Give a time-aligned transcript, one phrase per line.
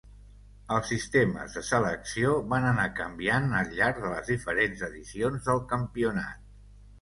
[0.75, 6.43] Els sistemes de selecció van anar canviant al llarg de les diferents edicions del campionat.